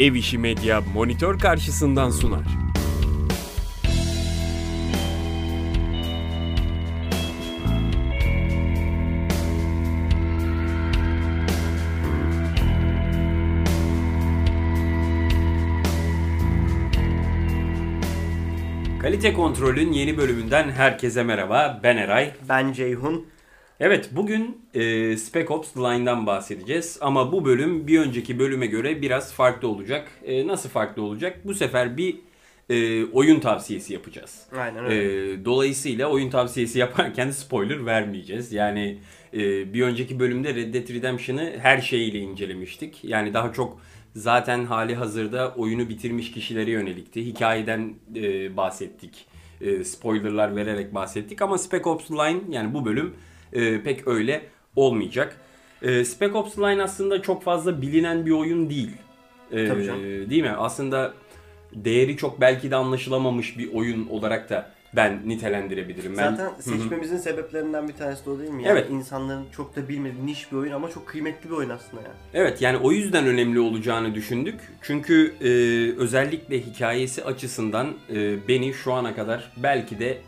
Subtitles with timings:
[0.00, 2.44] Ev İşi Medya monitör karşısından sunar.
[19.02, 21.80] Kalite Kontrol'ün yeni bölümünden herkese merhaba.
[21.82, 22.32] Ben Eray.
[22.48, 23.26] Ben Ceyhun.
[23.80, 29.02] Evet bugün e, Spec Ops The Line'dan bahsedeceğiz ama bu bölüm bir önceki bölüme göre
[29.02, 30.08] biraz farklı olacak.
[30.24, 31.40] E, nasıl farklı olacak?
[31.44, 32.16] Bu sefer bir
[32.70, 34.46] e, oyun tavsiyesi yapacağız.
[34.56, 35.32] Aynen öyle.
[35.32, 38.52] E, dolayısıyla oyun tavsiyesi yaparken spoiler vermeyeceğiz.
[38.52, 38.98] Yani
[39.34, 43.04] e, bir önceki bölümde Red Dead Redemption'ı her şeyiyle incelemiştik.
[43.04, 43.80] Yani daha çok
[44.14, 47.26] zaten hali hazırda oyunu bitirmiş kişilere yönelikti.
[47.26, 49.26] Hikayeden e, bahsettik.
[49.60, 53.14] E, spoilerlar vererek bahsettik ama Spec Ops Line yani bu bölüm
[53.52, 54.42] e, pek öyle
[54.76, 55.36] olmayacak.
[55.82, 58.90] E, Spec Ops Line aslında çok fazla bilinen bir oyun değil.
[59.52, 60.30] E, Tabii canım.
[60.30, 60.50] Değil mi?
[60.50, 61.14] Aslında
[61.72, 66.16] değeri çok belki de anlaşılamamış bir oyun olarak da ben nitelendirebilirim.
[66.18, 68.62] Ben, Zaten seçmemizin sebeplerinden bir tanesi de o değil mi?
[68.66, 68.86] Evet.
[68.90, 72.14] Yani insanların çok da bilmediği niş bir oyun ama çok kıymetli bir oyun aslında yani.
[72.34, 74.60] Evet yani o yüzden önemli olacağını düşündük.
[74.82, 75.48] Çünkü e,
[76.00, 80.18] özellikle hikayesi açısından e, beni şu ana kadar belki de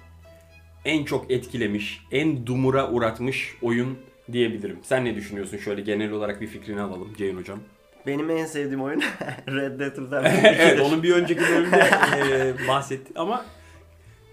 [0.84, 3.98] en çok etkilemiş, en dumura uğratmış oyun
[4.32, 4.78] diyebilirim.
[4.82, 5.56] Sen ne düşünüyorsun?
[5.58, 7.58] Şöyle genel olarak bir fikrini alalım Ceyhun Hocam.
[8.06, 9.00] Benim en sevdiğim oyun
[9.48, 10.80] Red Dead Redemption evet 2'dir.
[10.80, 11.76] onun bir önceki bölümde
[12.18, 13.44] e, bahsettik ama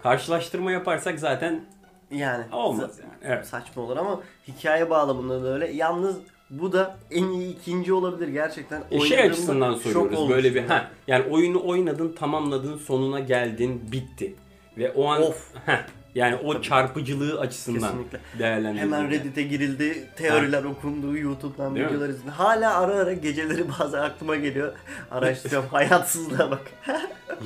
[0.02, 1.64] karşılaştırma yaparsak zaten
[2.10, 3.12] Yani olmaz yani.
[3.22, 3.46] Evet.
[3.46, 5.68] saçma olur ama hikaye bağlamında da öyle.
[5.72, 6.16] Yalnız
[6.50, 8.82] bu da en iyi ikinci olabilir gerçekten.
[8.90, 14.34] E, şey açısından soruyoruz böyle bir ha yani oyunu oynadın tamamladın sonuna geldin bitti
[14.78, 15.54] ve o an Of.
[15.66, 16.62] heh, yani o Tabii.
[16.62, 18.20] çarpıcılığı açısından Kesinlikle.
[18.38, 18.82] değerlendirildi.
[18.82, 22.30] Hemen Reddit'e girildi, teoriler okundu, YouTube'dan Değil videolar izledim.
[22.30, 24.72] Hala ara ara geceleri bazen aklıma geliyor.
[25.10, 26.62] Araştırıyorum, hayatsızlığa bak.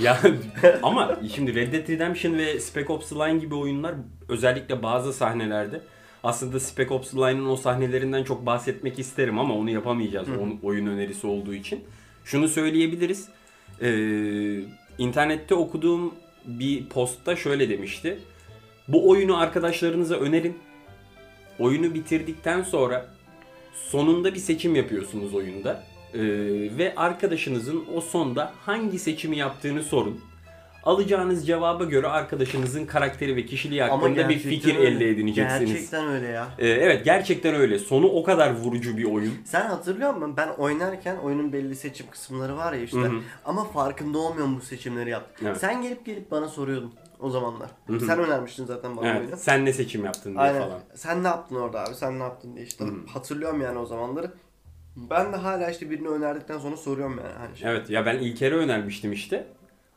[0.00, 0.18] Ya
[0.82, 3.94] ama şimdi Red Dead Redemption ve Spec Ops The Line gibi oyunlar
[4.28, 5.80] özellikle bazı sahnelerde
[6.22, 10.86] aslında Spec Ops The Line'ın o sahnelerinden çok bahsetmek isterim ama onu yapamayacağız onun oyun
[10.86, 11.84] önerisi olduğu için.
[12.24, 13.28] Şunu söyleyebiliriz.
[13.82, 14.60] Ee,
[14.98, 18.18] internette okuduğum bir postta şöyle demişti.
[18.88, 20.58] Bu oyunu arkadaşlarınıza önerin.
[21.58, 23.06] Oyunu bitirdikten sonra
[23.74, 25.82] sonunda bir seçim yapıyorsunuz oyunda.
[26.14, 26.20] Ee,
[26.78, 30.20] ve arkadaşınızın o sonda hangi seçimi yaptığını sorun.
[30.84, 34.88] Alacağınız cevaba göre arkadaşınızın karakteri ve kişiliği hakkında bir gerçekten fikir öyle.
[34.88, 35.72] elde edineceksiniz.
[35.72, 36.48] Gerçekten öyle ya.
[36.58, 37.78] Ee, evet gerçekten öyle.
[37.78, 39.34] Sonu o kadar vurucu bir oyun.
[39.44, 40.34] Sen hatırlıyor musun?
[40.36, 42.98] Ben oynarken oyunun belli seçim kısımları var ya işte.
[42.98, 43.20] Hı hı.
[43.44, 45.46] Ama farkında olmuyorum bu seçimleri yaptım.
[45.46, 45.58] Evet.
[45.58, 47.70] Sen gelip gelip bana soruyordun o zamanlar.
[48.06, 49.36] Sen önermiştin zaten bana Evet, oyunu.
[49.36, 50.62] sen ne seçim yaptın diye Aynen.
[50.62, 50.80] falan.
[50.94, 51.94] Sen ne yaptın orada abi?
[51.94, 52.84] Sen ne yaptın diye işte.
[53.12, 54.34] Hatırlıyorum yani o zamanları.
[54.96, 57.34] Ben de hala işte birini önerdikten sonra soruyorum yani.
[57.38, 57.70] Hani şey.
[57.70, 59.46] Evet ya ben İlker'e önermiştim işte.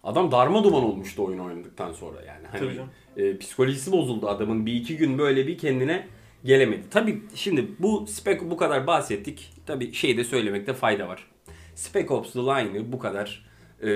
[0.04, 2.48] Adam darma duman olmuştu oyun oynadıktan sonra yani.
[2.52, 4.66] Hani Tabii e, psikolojisi bozuldu adamın.
[4.66, 6.08] Bir iki gün böyle bir kendine
[6.44, 6.84] gelemedi.
[6.92, 9.54] Tabii şimdi bu spec bu kadar bahsettik.
[9.66, 11.28] Tabii şey de söylemekte fayda var.
[11.76, 13.47] Spec Ops The Line'ı bu kadar
[13.84, 13.90] e,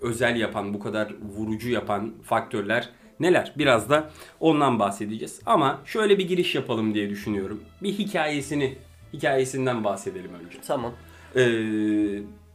[0.00, 2.88] özel yapan, bu kadar vurucu yapan faktörler
[3.20, 3.52] neler?
[3.58, 4.10] Biraz da
[4.40, 5.40] ondan bahsedeceğiz.
[5.46, 7.60] Ama şöyle bir giriş yapalım diye düşünüyorum.
[7.82, 8.78] Bir hikayesini,
[9.12, 10.58] hikayesinden bahsedelim önce.
[10.66, 10.92] Tamam.
[11.36, 11.42] Ee,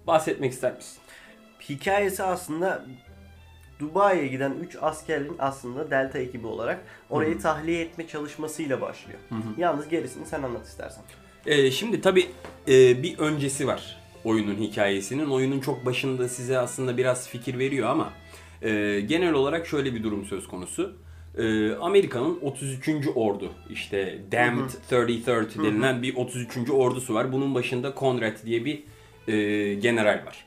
[0.08, 0.98] bahsetmek ister misin?
[1.70, 2.86] Hikayesi aslında
[3.80, 9.20] Dubai'ye giden 3 askerin aslında Delta ekibi olarak orayı tahliye etme çalışmasıyla başlıyor.
[9.58, 11.04] Yalnız gerisini sen anlat istersen.
[11.46, 12.26] Ee, şimdi tabii
[12.68, 15.30] e, bir öncesi var oyunun hikayesinin.
[15.30, 18.14] Oyunun çok başında size aslında biraz fikir veriyor ama
[18.62, 20.98] e, genel olarak şöyle bir durum söz konusu.
[21.38, 22.90] E, Amerika'nın 33.
[23.16, 26.70] ordu işte Damned 33rd denilen bir 33.
[26.70, 27.32] ordusu var.
[27.32, 28.84] Bunun başında Conrad diye bir
[29.28, 30.46] e, general var.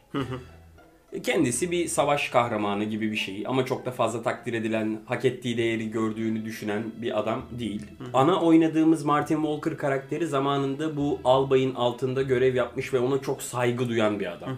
[1.23, 5.57] Kendisi bir savaş kahramanı gibi bir şey ama çok da fazla takdir edilen, hak ettiği
[5.57, 7.83] değeri gördüğünü düşünen bir adam değil.
[8.15, 13.89] Ana oynadığımız Martin Walker karakteri zamanında bu albayın altında görev yapmış ve ona çok saygı
[13.89, 14.49] duyan bir adam.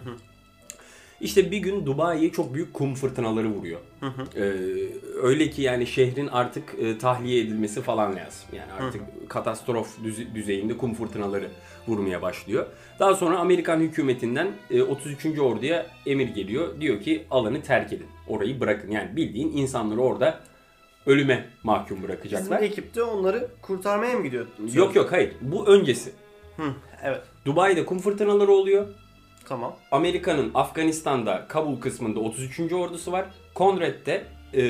[1.21, 3.79] İşte bir gün Dubai'ye çok büyük kum fırtınaları vuruyor.
[4.35, 4.41] Ee,
[5.21, 8.49] öyle ki yani şehrin artık e, tahliye edilmesi falan lazım.
[8.53, 11.47] Yani artık katastrof düze- düzeyinde kum fırtınaları
[11.87, 12.65] vurmaya başlıyor.
[12.99, 15.39] Daha sonra Amerikan hükümetinden e, 33.
[15.39, 16.81] orduya emir geliyor.
[16.81, 18.07] Diyor ki alanı terk edin.
[18.27, 18.91] Orayı bırakın.
[18.91, 20.39] Yani bildiğin insanları orada
[21.05, 22.61] ölüme mahkum Bizim bırakacaklar.
[22.61, 24.45] ekip de onları kurtarmaya mı gidiyor?
[24.73, 25.31] Yok yok hayır.
[25.41, 26.11] Bu öncesi.
[26.57, 26.73] Hı,
[27.03, 27.21] evet.
[27.45, 28.87] Dubai'de kum fırtınaları oluyor.
[29.45, 29.75] Tamam.
[29.91, 32.73] Amerika'nın Afganistan'da Kabul kısmında 33.
[32.73, 33.25] ordusu var.
[33.55, 34.61] Conrad de e,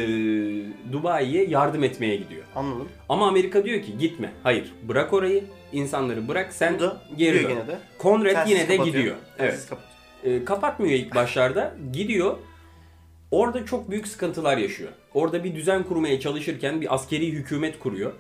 [0.91, 2.43] Dubai'ye yardım etmeye gidiyor.
[2.55, 2.89] Anladım.
[3.09, 4.31] Ama Amerika diyor ki gitme.
[4.43, 5.43] Hayır bırak orayı.
[5.71, 7.57] insanları bırak sen Bu da geri gidiyor dön.
[7.57, 7.79] gene de.
[7.99, 8.95] Conrad Telsiz yine de kapatıyor.
[8.97, 9.15] gidiyor.
[9.37, 9.69] Telsiz Evet.
[9.69, 10.41] kapatıyor.
[10.41, 11.75] E, kapatmıyor ilk başlarda.
[11.93, 12.37] Gidiyor.
[13.31, 14.89] Orada çok büyük sıkıntılar yaşıyor.
[15.13, 18.13] Orada bir düzen kurmaya çalışırken bir askeri hükümet kuruyor.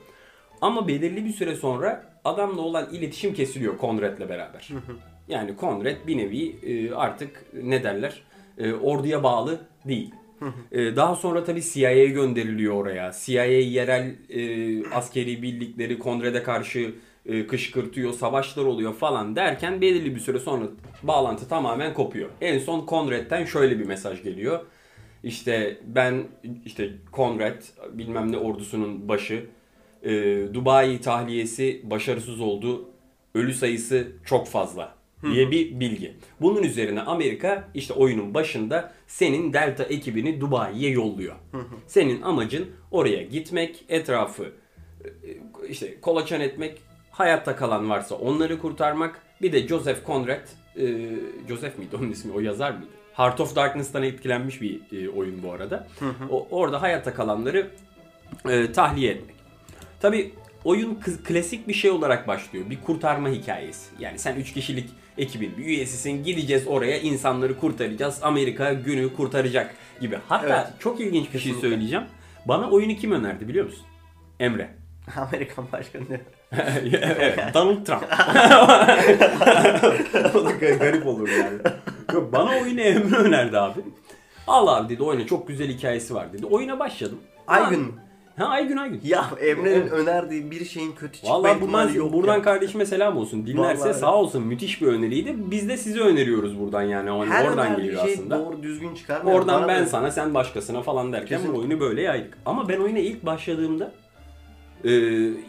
[0.61, 4.69] Ama belirli bir süre sonra adamla olan iletişim kesiliyor Conrad'le beraber.
[5.27, 8.21] Yani Conrad bir nevi e, artık ne derler
[8.57, 10.11] e, orduya bağlı değil.
[10.71, 13.11] E, daha sonra tabii CIA gönderiliyor oraya.
[13.11, 16.95] CIA yerel e, askeri birlikleri Conrad'e karşı
[17.25, 20.65] e, kışkırtıyor, savaşlar oluyor falan derken belirli bir süre sonra
[21.03, 22.29] bağlantı tamamen kopuyor.
[22.41, 24.59] En son Conrad'den şöyle bir mesaj geliyor.
[25.23, 26.23] İşte ben
[26.65, 27.61] işte Conrad
[27.93, 29.45] bilmem ne ordusunun başı
[30.03, 30.11] e,
[30.53, 32.89] Dubai tahliyesi başarısız oldu.
[33.35, 36.13] Ölü sayısı çok fazla diye bir bilgi.
[36.41, 41.35] Bunun üzerine Amerika işte oyunun başında senin Delta ekibini Dubai'ye yolluyor.
[41.87, 44.43] Senin amacın oraya gitmek, etrafı
[45.05, 45.09] e,
[45.69, 46.77] işte kolaçan etmek,
[47.11, 49.21] hayatta kalan varsa onları kurtarmak.
[49.41, 50.47] Bir de Joseph Conrad,
[50.77, 51.09] e,
[51.47, 52.91] Joseph miydi onun ismi, o yazar mıydı?
[53.13, 55.87] Heart of Darkness'tan etkilenmiş bir e, oyun bu arada.
[56.29, 57.71] O, orada hayatta kalanları
[58.49, 59.35] e, tahliye etmek.
[59.99, 60.33] Tabi
[60.65, 62.69] oyun klasik bir şey olarak başlıyor.
[62.69, 63.91] Bir kurtarma hikayesi.
[63.99, 66.23] Yani sen 3 kişilik ekibin bir üyesisin.
[66.23, 68.19] Gideceğiz oraya insanları kurtaracağız.
[68.21, 70.17] Amerika günü kurtaracak gibi.
[70.27, 70.67] Hatta Evet.
[70.79, 71.69] çok ilginç bir şey Kesinlikle.
[71.69, 72.05] söyleyeceğim.
[72.45, 73.85] Bana oyunu kim önerdi biliyor musun?
[74.39, 74.69] Emre.
[75.15, 76.03] Amerikan başkanı.
[76.51, 78.03] evet, Donald Trump.
[80.35, 81.57] o da ga- garip olur yani.
[82.13, 83.79] Yok, bana oyunu Emre önerdi abi.
[84.47, 86.45] Al abi dedi oyna çok güzel hikayesi var dedi.
[86.45, 87.19] Oyuna başladım.
[87.47, 87.91] Aygün mü?
[88.37, 89.01] Ha Aygün Aygün.
[89.03, 89.91] Ya Emre'nin Evet.
[89.91, 92.41] önerdiği bir şeyin kötü çıkma Vallahi buradan, yok buradan ya.
[92.41, 93.47] kardeşime selam olsun.
[93.47, 93.99] Dinlerse Vallahi.
[93.99, 95.35] sağ olsun müthiş bir öneriydi.
[95.37, 97.09] Biz de sizi öneriyoruz buradan yani.
[97.09, 98.39] Hani Her oradan geliyor şey aslında.
[98.45, 99.39] doğru düzgün çıkarmıyor.
[99.39, 101.59] Oradan ben da- sana sen başkasına falan derken bu Kesinlikle.
[101.59, 102.37] oyunu böyle yaydık.
[102.45, 103.91] Ama ben oyuna ilk başladığımda
[104.83, 104.91] e,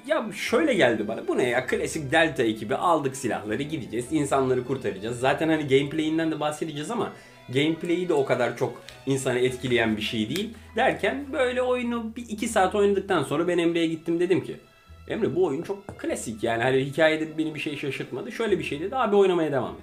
[0.07, 1.29] ya şöyle geldi bana.
[1.29, 5.21] Bu ne ya klasik Delta ekibi aldık silahları gideceğiz insanları kurtaracağız.
[5.21, 7.13] Zaten hani gameplayinden de bahsedeceğiz ama
[7.49, 10.55] gameplayi de o kadar çok insanı etkileyen bir şey değil.
[10.77, 14.57] Derken böyle oyunu bir iki saat oynadıktan sonra ben Emre'ye gittim dedim ki
[15.09, 18.33] Emre bu oyun çok klasik yani hani hikayede beni bir şey şaşırtmadı.
[18.33, 19.81] Şöyle bir şey dedi abi oynamaya devam et.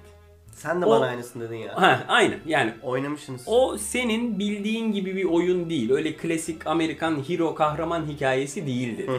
[0.52, 1.82] Sen de O- bana aynısını dedin ya.
[1.82, 3.42] Ha, aynen yani Oynamışsınız.
[3.46, 5.90] o senin bildiğin gibi bir oyun değil.
[5.90, 9.10] Öyle klasik Amerikan hero kahraman hikayesi değil dedi.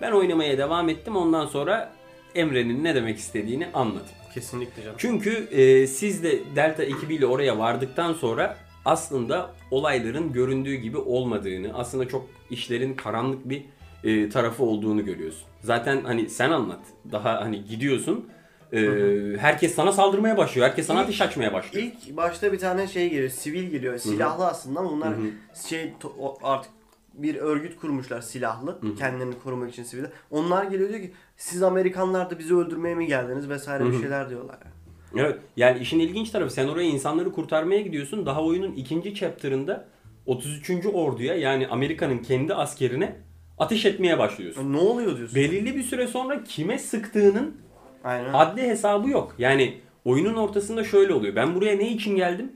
[0.00, 1.16] ben oynamaya devam ettim.
[1.16, 1.92] Ondan sonra
[2.34, 4.06] Emre'nin ne demek istediğini anladım.
[4.34, 4.96] Kesinlikle canım.
[4.98, 12.08] Çünkü e, siz de Delta ekibiyle oraya vardıktan sonra aslında olayların göründüğü gibi olmadığını, aslında
[12.08, 13.62] çok işlerin karanlık bir
[14.04, 15.44] e, tarafı olduğunu görüyorsun.
[15.62, 16.80] Zaten hani sen anlat.
[17.12, 18.28] Daha hani gidiyorsun.
[18.72, 18.78] e,
[19.38, 20.68] herkes sana saldırmaya başlıyor.
[20.68, 21.86] Herkes sana İlk- ateş açmaya başlıyor.
[21.86, 23.98] İlk başta bir tane şey geliyor, sivil geliyor.
[23.98, 25.14] Silahlı aslında ama bunlar
[25.68, 26.70] şey to- artık
[27.18, 28.78] bir örgüt kurmuşlar silahlı.
[28.98, 30.04] Kendilerini korumak için sivil.
[30.30, 34.58] Onlar geliyor diyor ki siz Amerikanlar da bizi öldürmeye mi geldiniz vesaire bir şeyler diyorlar.
[35.16, 35.38] Evet.
[35.56, 38.26] Yani işin ilginç tarafı sen oraya insanları kurtarmaya gidiyorsun.
[38.26, 39.84] Daha oyunun ikinci chapter'ında
[40.26, 40.70] 33.
[40.92, 43.16] orduya yani Amerika'nın kendi askerine
[43.58, 44.72] ateş etmeye başlıyorsun.
[44.72, 45.36] Ne oluyor diyorsun?
[45.36, 47.56] Belirli bir süre sonra kime sıktığının
[48.04, 48.32] Aynen.
[48.32, 49.34] adli hesabı yok.
[49.38, 51.36] Yani oyunun ortasında şöyle oluyor.
[51.36, 52.52] Ben buraya ne için geldim?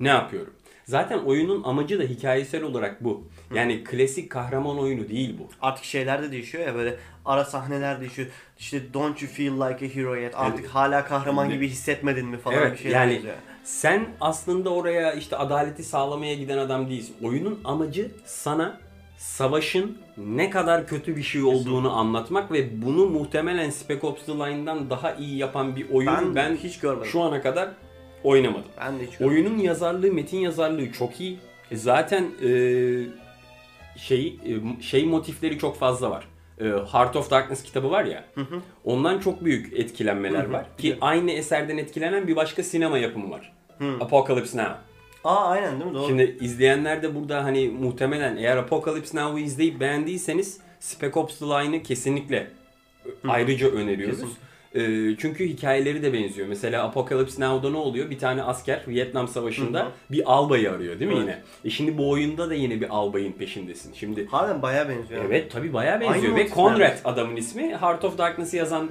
[0.00, 0.52] Ne yapıyorum?
[0.90, 3.22] Zaten oyunun amacı da hikayesel olarak bu.
[3.54, 5.48] Yani klasik kahraman oyunu değil bu.
[5.62, 8.28] Artık şeyler de değişiyor ya böyle ara sahneler değişiyor.
[8.58, 10.34] İşte don't you feel like a hero yet?
[10.36, 13.34] Artık hala kahraman gibi hissetmedin mi falan bir Evet şeyler yani yazıyor.
[13.64, 17.14] sen aslında oraya işte adaleti sağlamaya giden adam değilsin.
[17.22, 18.80] Oyunun amacı sana
[19.18, 24.90] savaşın ne kadar kötü bir şey olduğunu anlatmak ve bunu muhtemelen Spec Ops The Line'dan
[24.90, 27.10] daha iyi yapan bir oyun Ben ben, hiç görmedim.
[27.12, 27.68] şu ana kadar
[28.24, 28.70] oynamadım.
[28.80, 29.20] Ben de hiç.
[29.20, 31.38] Oyunun yazarlığı, metin yazarlığı çok iyi.
[31.70, 32.50] E Zaten e,
[33.98, 36.28] şey e, şey motifleri çok fazla var.
[36.60, 38.24] E, Heart of Darkness kitabı var ya.
[38.84, 43.52] Ondan çok büyük etkilenmeler var ki aynı eserden etkilenen bir başka sinema yapımı var.
[44.00, 44.74] Apocalypse Now.
[45.24, 45.94] Aa aynen değil mi?
[45.94, 46.06] Doğru.
[46.08, 51.82] Şimdi izleyenler de burada hani muhtemelen eğer Apocalypse Now'u izleyip beğendiyseniz Spec Ops The Line'ı
[51.82, 52.50] kesinlikle
[53.28, 54.16] ayrıca öneriyoruz.
[54.16, 54.49] Kesinlikle.
[54.74, 56.48] Ee, çünkü hikayeleri de benziyor.
[56.48, 58.10] Mesela Apocalypse Now'da ne oluyor?
[58.10, 61.22] Bir tane asker Vietnam Savaşı'nda bir albayı arıyor değil mi Evet.
[61.28, 61.42] yine?
[61.64, 63.92] E şimdi bu oyunda da yine bir albayın peşindesin.
[63.94, 65.24] Şimdi Harbiden bayağı benziyor.
[65.24, 66.56] evet tabi bayağı Aynı benziyor ve motifler.
[66.56, 67.76] Conrad adamın ismi.
[67.76, 68.90] Heart of Darkness'ı yazan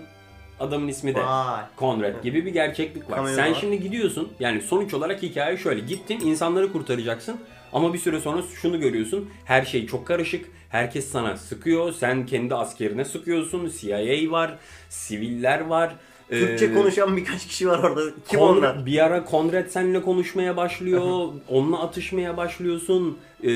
[0.59, 1.19] adamın ismi de.
[1.25, 1.61] Vay.
[1.77, 3.15] Conrad gibi bir gerçeklik var.
[3.15, 3.57] Cameo Sen var.
[3.61, 7.37] şimdi gidiyorsun yani sonuç olarak hikaye şöyle gittin insanları kurtaracaksın
[7.73, 12.55] ama bir süre sonra şunu görüyorsun her şey çok karışık herkes sana sıkıyor sen kendi
[12.55, 14.57] askerine sıkıyorsun CIA var
[14.89, 15.95] siviller var.
[16.29, 18.01] Türkçe Ee, konuşan birkaç kişi var orada.
[18.29, 18.85] Kim Konrad- onlar?
[18.85, 21.27] Bir ara Konrad seninle konuşmaya başlıyor.
[21.49, 23.17] onunla atışmaya başlıyorsun.
[23.43, 23.51] Ee,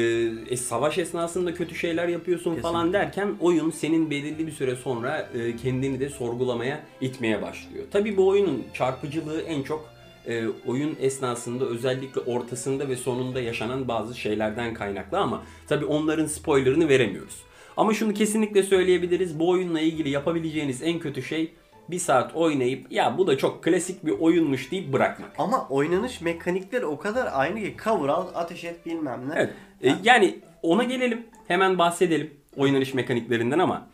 [0.50, 3.00] e, savaş esnasında kötü şeyler yapıyorsun falan Kesinlikle.
[3.00, 7.86] derken oyun senin belirli bir süre sonra e, kendini de sorgulamaya itmeye başlıyor.
[7.92, 9.93] Tabi bu oyunun çarpıcılığı en çok
[10.28, 16.90] e, oyun esnasında özellikle ortasında ve sonunda yaşanan bazı şeylerden kaynaklı ama tabii onların spoilerını
[16.90, 17.44] veremiyoruz.
[17.78, 19.40] Ama şunu kesinlikle söyleyebiliriz.
[19.40, 21.54] Bu oyunla ilgili yapabileceğiniz en kötü şey
[21.90, 25.32] bir saat oynayıp ya bu da çok klasik bir oyunmuş deyip bırakmak.
[25.38, 29.34] Ama oynanış mekanikleri o kadar aynı ki cover al, ateş et bilmem ne.
[29.36, 29.54] Evet.
[29.84, 31.26] E, yani ona gelelim.
[31.48, 33.88] Hemen bahsedelim oynanış mekaniklerinden ama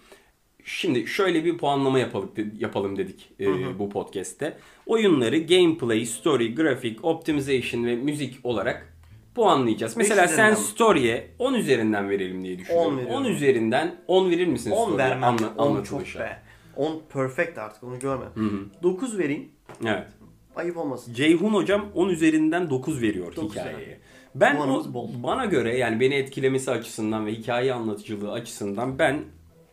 [0.63, 4.57] şimdi şöyle bir puanlama yapalım, yapalım dedik e, bu podcast'te.
[4.85, 8.93] Oyunları gameplay, story, grafik, optimization ve müzik olarak
[9.35, 9.97] puanlayacağız.
[9.97, 12.93] Mesela sen story'e 10 üzerinden verelim diye düşünüyorum.
[12.93, 13.25] 10, veriyorum.
[13.25, 14.97] üzerinden 10 verir misin 10 story'e?
[14.97, 15.23] vermem.
[15.23, 16.39] Anla- 10 çok be.
[16.75, 18.69] 10 perfect artık onu görmedim.
[18.83, 19.49] 9 vereyim.
[19.85, 20.07] Evet.
[20.55, 21.13] Ayıp olmasın.
[21.13, 23.99] Ceyhun hocam 10 üzerinden 9 veriyor 9 hikayeye.
[24.35, 24.83] Ben o,
[25.23, 29.23] bana göre yani beni etkilemesi açısından ve hikaye anlatıcılığı açısından ben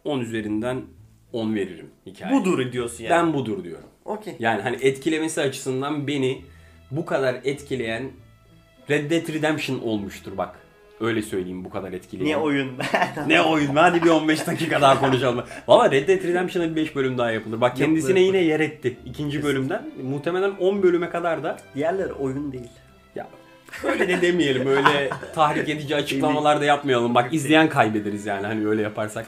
[0.06, 0.82] 10 üzerinden
[1.32, 2.40] 10 veririm hikayeye.
[2.40, 3.10] Budur diyorsun yani.
[3.10, 3.88] Ben budur diyorum.
[4.04, 4.34] Okey.
[4.38, 6.42] Yani hani etkilemesi açısından beni
[6.90, 8.10] bu kadar etkileyen
[8.90, 10.58] Red Dead Redemption olmuştur bak.
[11.00, 12.26] Öyle söyleyeyim bu kadar etkileyen.
[12.26, 12.72] Niye oyun?
[13.26, 13.76] Ne oyun?
[13.76, 15.44] Hadi bir 15 dakika daha konuşalım.
[15.68, 17.60] Valla Red Dead Redemption'a bir 5 bölüm daha yapılır.
[17.60, 18.96] Bak kendisine Yapılır, yine yer etti.
[19.04, 19.82] ikinci bölümden.
[20.02, 22.68] Muhtemelen 10 bölüme kadar da Diğerleri oyun değil.
[23.14, 23.28] ya
[23.84, 24.66] öyle de demeyelim.
[24.66, 27.14] Öyle tahrik edici açıklamalar da yapmayalım.
[27.14, 29.26] Bak izleyen kaybederiz yani hani öyle yaparsak.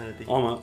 [0.00, 0.30] Öyle değil.
[0.30, 0.60] Ama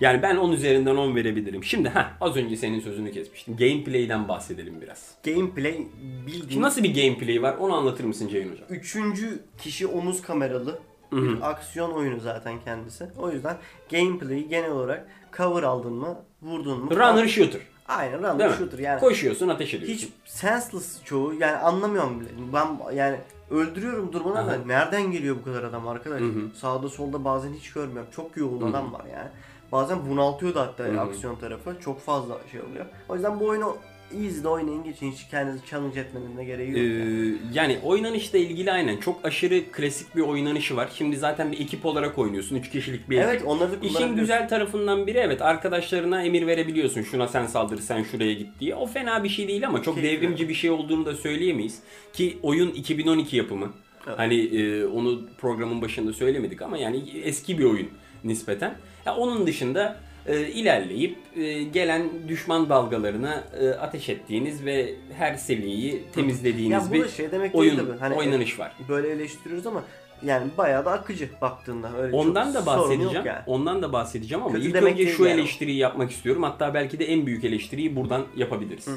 [0.00, 1.64] yani ben 10 üzerinden 10 verebilirim.
[1.64, 3.56] Şimdi ha az önce senin sözünü kesmiştim.
[3.56, 5.14] Gameplay'den bahsedelim biraz.
[5.24, 8.66] Gameplay Şimdi bildiğin nasıl bir gameplay var onu anlatır mısın Ceyhun Hocam?
[8.70, 10.78] üçüncü kişi omuz kameralı
[11.12, 13.06] bir aksiyon oyunu zaten kendisi.
[13.18, 13.56] O yüzden
[13.90, 16.90] gameplay'i genel olarak cover aldın mı, vurdun mu?
[16.90, 17.60] Runner shooter.
[17.98, 18.56] Aynen Değil runner mi?
[18.56, 19.00] shooter yani.
[19.00, 19.94] Koşuyorsun ateş ediyorsun.
[19.94, 22.28] Hiç senseless çoğu yani anlamıyorum bile.
[22.52, 23.16] Ben yani
[23.50, 24.58] öldürüyorum durmadan da Aha.
[24.66, 26.20] nereden geliyor bu kadar adam arkadaş?
[26.20, 26.56] Hı hı.
[26.56, 28.10] Sağda solda bazen hiç görmüyorum.
[28.16, 29.28] Çok yoğun adam var yani.
[29.72, 31.00] Bazen bunaltıyor da hatta hı.
[31.00, 31.76] aksiyon tarafı.
[31.80, 32.86] Çok fazla şey oluyor.
[33.08, 33.76] O yüzden bu oyunu
[34.12, 35.12] easy'de oynayın geçin.
[35.12, 36.78] Hiç kendinizi challenge etmenin de gereği yok.
[36.78, 37.38] Ee, yani.
[37.54, 40.90] yani oynanışla ilgili aynen çok aşırı klasik bir oynanışı var.
[40.94, 42.56] Şimdi zaten bir ekip olarak oynuyorsun.
[42.56, 43.48] 3 kişilik bir Evet ekip.
[43.48, 47.02] onları da İşin güzel tarafından biri evet arkadaşlarına emir verebiliyorsun.
[47.02, 48.74] Şuna sen saldır, sen şuraya git diye.
[48.74, 50.16] O fena bir şey değil ama çok Keyifli.
[50.16, 51.78] devrimci bir şey olduğunu da söyleyemeyiz.
[52.12, 53.72] Ki oyun 2012 yapımı.
[54.06, 54.18] Evet.
[54.18, 57.88] Hani e, onu programın başında söylemedik ama yani eski bir oyun
[58.24, 58.74] nispeten.
[59.06, 66.04] Ya onun dışında e, ilerleyip e, gelen düşman dalgalarına e, ateş ettiğiniz ve her seviyeyi
[66.14, 67.98] temizlediğiniz Ya bir şey demek oyun tabii.
[67.98, 68.72] Hani oynanış var.
[68.88, 69.82] böyle eleştiriyoruz ama
[70.26, 71.90] yani bayağı da akıcı baktığında.
[71.98, 73.26] Öyle Ondan da bahsedeceğim.
[73.26, 73.42] yani.
[73.46, 75.40] Ondan da bahsedeceğim ama Kötü ilk önce şu yani.
[75.40, 76.42] eleştiriyi yapmak istiyorum.
[76.42, 78.88] Hatta belki de en büyük eleştiriyi buradan yapabiliriz.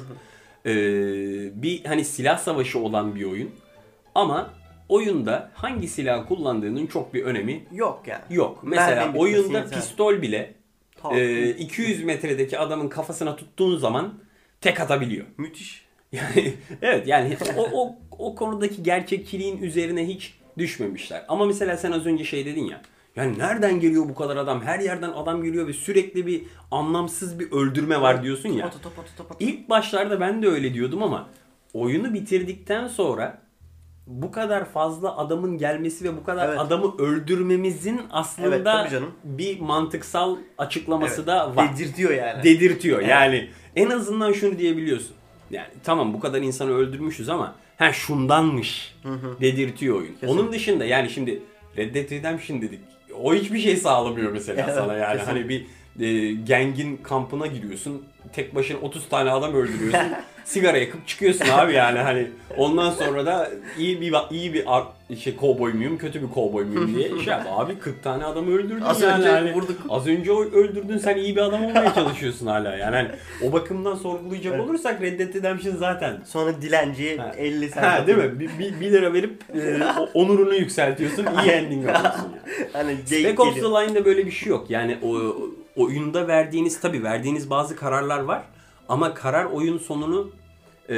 [0.65, 0.71] Ee,
[1.61, 3.49] bir hani silah savaşı olan bir oyun
[4.15, 4.53] ama
[4.89, 8.21] oyunda hangi silah kullandığının çok bir önemi Yok yani.
[8.29, 8.59] yok.
[8.63, 10.53] Mesela oyunda pistol bile.
[11.13, 14.13] E, 200 metredeki adamın kafasına tuttuğun zaman
[14.61, 15.25] tek atabiliyor.
[15.37, 15.85] Müthiş.
[16.11, 21.25] Yani evet yani o, o, o konudaki gerçekçiliğin üzerine hiç düşmemişler.
[21.27, 22.81] Ama mesela sen az önce şey dedin ya.
[23.15, 24.61] Yani nereden geliyor bu kadar adam?
[24.61, 28.69] Her yerden adam geliyor ve sürekli bir anlamsız bir öldürme var diyorsun ya.
[28.69, 29.35] Topa topa topa topa.
[29.39, 31.29] İlk başlarda ben de öyle diyordum ama
[31.73, 33.44] oyunu bitirdikten sonra
[34.07, 36.59] bu kadar fazla adamın gelmesi ve bu kadar Evet.
[36.59, 39.11] adamı öldürmemizin Evet, aslında tabii canım.
[39.23, 41.27] bir mantıksal açıklaması Evet.
[41.27, 42.43] da var Dedirtiyor yani.
[42.43, 42.99] dedirtiyor.
[42.99, 43.09] Evet.
[43.09, 45.15] Yani en azından şunu diyebiliyorsun.
[45.51, 48.95] Yani tamam bu kadar insanı öldürmüşüz ama ha şundanmış
[49.41, 50.13] dedirtiyor oyun.
[50.13, 50.27] Kesin.
[50.27, 51.41] Onun dışında yani şimdi
[51.77, 52.79] Red Dead Redemption dedik.
[53.21, 55.17] O hiçbir şey sağlamıyor mesela Evet, sana yani.
[55.17, 55.31] kesin.
[55.31, 55.65] Hani bir
[55.99, 58.03] e, gengin kampına giriyorsun.
[58.33, 60.01] Tek başına 30 tane adam öldürüyorsun.
[60.45, 64.65] sigara yakıp çıkıyorsun abi yani hani ondan sonra da iyi bir iyi bir
[65.17, 67.47] şey kovboy muyum kötü bir kovboy muyum diye şey yap.
[67.51, 69.13] abi 40 tane adam öldürdün Az yani.
[69.19, 69.81] önce Hani vurduk.
[69.89, 72.95] Az önce öldürdün sen iyi bir adam olmaya çalışıyorsun hala yani.
[72.95, 73.09] Hani
[73.49, 74.65] o bakımdan sorgulayacak Evet.
[74.65, 77.31] olursak Red Dead Redemption zaten Sonra dilenciye Ha.
[77.37, 78.39] 50 sen Ha değil mi?
[78.79, 79.79] 1 lira verip e,
[80.13, 82.69] onurunu yükseltiyorsun, iyi ending alıyorsun yani.
[82.73, 83.61] Hani Spec Ops The.
[83.61, 84.65] Line'da böyle bir şey yok.
[84.69, 85.35] Yani o
[85.75, 88.41] oyunda verdiğiniz tabi verdiğiniz bazı kararlar var
[88.89, 90.31] ama karar oyun sonunu
[90.89, 90.95] e,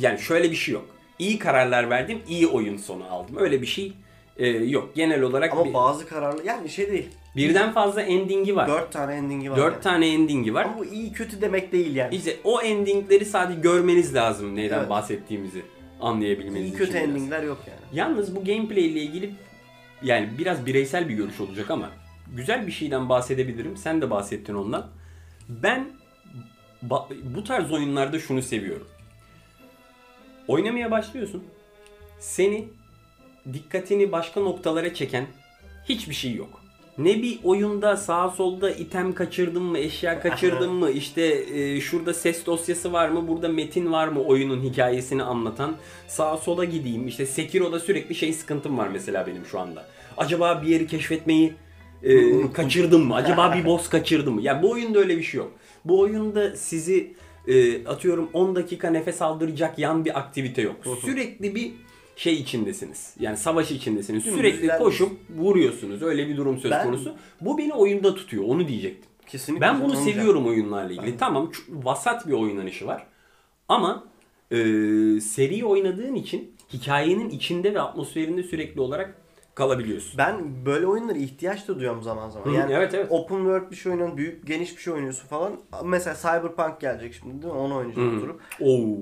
[0.00, 0.84] yani şöyle bir şey yok.
[1.18, 3.36] İyi kararlar verdim, iyi oyun sonu aldım.
[3.38, 3.92] Öyle bir şey
[4.36, 4.94] e, yok.
[4.94, 7.08] Genel olarak Ama bir- bazı kararlı yani şey değil.
[7.36, 8.68] birden fazla endingi var.
[8.68, 9.56] 4 tane endingi var.
[9.56, 9.82] Dört yani.
[9.82, 10.64] tane endingi var.
[10.64, 12.14] Ama bu iyi kötü demek değil yani.
[12.16, 14.90] İşte o endingleri sadece görmeniz lazım neyden Evet.
[14.90, 15.62] bahsettiğimizi
[16.00, 16.78] anlayabilmeniz İyi için.
[16.78, 17.04] kötü biraz.
[17.08, 17.80] endingler yok yani.
[17.92, 19.34] Yalnız bu gameplay ile ilgili
[20.02, 21.90] yani biraz bireysel bir görüş olacak ama
[22.36, 23.76] güzel bir şeyden bahsedebilirim.
[23.76, 24.86] Sen de bahsettin ondan.
[25.48, 25.86] Ben
[27.24, 28.86] bu tarz oyunlarda şunu seviyorum.
[30.48, 31.44] Oynamaya başlıyorsun.
[32.18, 32.68] Seni
[33.52, 35.26] dikkatini başka noktalara çeken
[35.88, 36.60] hiçbir şey yok.
[36.98, 41.22] ne bir oyunda sağa solda item kaçırdın mı, eşya kaçırdın mı, işte
[41.54, 45.76] e, şurada ses dosyası var mı, burada metin var mı oyunun hikayesini anlatan.
[46.08, 47.08] Sağa sola gideyim.
[47.08, 49.86] İşte Sekiro'da sürekli şey sıkıntım var mesela benim şu anda.
[50.16, 51.52] Acaba bir yeri keşfetmeyi
[52.02, 52.12] e,
[52.52, 53.14] kaçırdım mı?
[53.14, 54.42] Acaba bir boss kaçırdım mı?
[54.42, 55.52] Ya bu oyunda öyle bir şey yok.
[55.84, 57.14] Bu oyunda sizi
[57.46, 60.76] e, atıyorum 10 dakika nefes aldıracak yan bir aktivite yok.
[61.00, 61.72] Sürekli bir
[62.16, 63.14] şey içindesiniz.
[63.20, 64.24] Yani savaş içindesiniz.
[64.24, 66.02] Dümdüz Sürekli koşup vuruyorsunuz.
[66.02, 67.14] Öyle bir durum söz Ben- konusu.
[67.40, 68.44] Bu beni oyunda tutuyor.
[68.46, 69.10] Onu diyecektim.
[69.26, 69.60] Kesinlikle.
[69.66, 71.16] Ben bunu seviyorum oyunlarla ilgili.
[71.16, 73.06] Tamam ç- vasat bir oynanışı var.
[73.68, 74.04] Ama
[74.50, 74.56] e,
[75.20, 79.14] seri oynadığın için hikayenin içinde ve atmosferinde sürekli olarak
[79.54, 80.18] kalabiliyorsun.
[80.18, 82.50] Ben böyle oyunlara ihtiyaç da duyuyorum zaman zaman.
[82.50, 83.06] Yani evet, evet.
[83.10, 85.52] open world bir şey oynuyorsun, büyük geniş bir şey oynuyorsun falan.
[85.84, 87.60] Mesela Cyberpunk gelecek şimdi değil mi?
[87.60, 88.16] Onu oynayacağız Hı.
[88.16, 88.40] oturup.
[88.60, 88.94] Oo.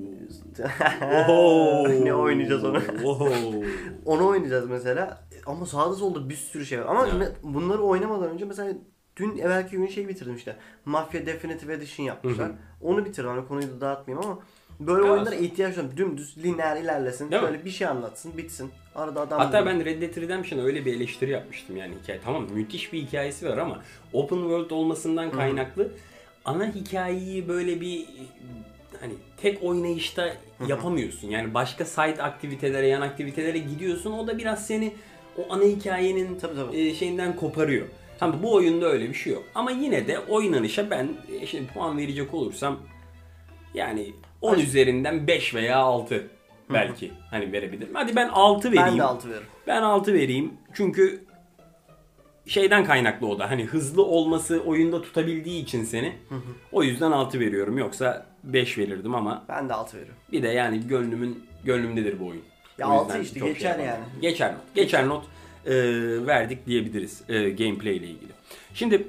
[2.03, 2.81] Ne oynayacağız onu?
[4.05, 5.23] Onu oynayacağız mesela.
[5.45, 6.85] Ama sağda solda bir sürü şey var.
[6.85, 7.31] Ama Evet.
[7.43, 8.73] bunları oynamadan önce mesela
[9.17, 10.55] dün evvelki gün şey bitirdim işte.
[10.85, 12.47] Mafia Definitive Edition yapmışlar.
[12.47, 12.57] Hı hı.
[12.81, 13.29] Onu bitirdim.
[13.29, 14.39] Hani konuyu da dağıtmayayım ama
[14.79, 15.11] böyle Evet.
[15.11, 15.97] oyunlara ihtiyaç duyuyorum.
[15.97, 17.31] Dümdüz lineer ilerlesin.
[17.31, 17.47] Değil mi?
[17.47, 18.71] şöyle bir şey anlatsın, bitsin.
[18.95, 22.19] Arada adam Hatta ben Red Dead Redemption'a öyle bir eleştiri yapmıştım yani hikaye.
[22.25, 23.81] Tamam müthiş bir hikayesi var ama
[24.13, 25.91] open world olmasından kaynaklı
[26.45, 28.05] ana hikayeyi böyle bir
[29.01, 30.33] hani tek oynayışta
[30.67, 31.29] yapamıyorsun.
[31.29, 34.11] Yani başka side aktivitelere, yan aktivitelere gidiyorsun.
[34.11, 34.93] O da biraz seni
[35.37, 36.77] o ana hikayenin Tabii, tabii.
[36.77, 37.87] e, şeyinden koparıyor.
[38.19, 39.43] Tamam bu oyunda öyle bir şey yok.
[39.55, 42.79] Ama yine de oynanışa ben e, şimdi puan verecek olursam
[43.73, 46.27] yani 10 üzerinden 5 veya 6
[46.69, 47.93] belki hani verebilirim.
[47.93, 48.87] Hadi ben 6 vereyim.
[48.87, 49.47] ben de altı veririm.
[49.67, 50.53] Ben 6 vereyim.
[50.73, 51.23] Çünkü
[52.47, 53.51] şeyden kaynaklı o da.
[53.51, 56.13] Hani hızlı olması oyunda tutabildiği için seni.
[56.71, 57.77] O yüzden 6 veriyorum.
[57.77, 60.13] Yoksa 5 verirdim ama Ben de altı veririm.
[60.31, 62.41] bir de yani gönlümün gönlümdedir bu oyun.
[62.77, 63.87] Ya O altı yüzden işte, çok geçer yapamam.
[63.87, 64.21] yani.
[64.21, 64.61] Geçer not.
[64.75, 65.23] Geçer not
[65.65, 65.73] e,
[66.27, 68.31] verdik diyebiliriz e, gameplay ile ilgili.
[68.73, 69.07] Şimdi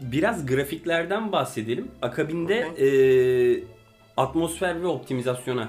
[0.00, 1.88] biraz grafiklerden bahsedelim.
[2.02, 2.86] Akabinde e,
[4.16, 5.68] atmosfer ve optimizasyona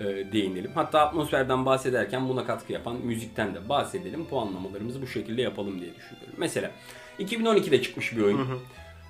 [0.00, 0.70] e, değinelim.
[0.74, 4.24] Hatta atmosferden bahsederken buna katkı yapan müzikten de bahsedelim.
[4.24, 6.34] Puanlamalarımızı bu şekilde yapalım diye düşünüyorum.
[6.36, 6.70] Mesela
[7.18, 8.48] 2012'de çıkmış bir oyun.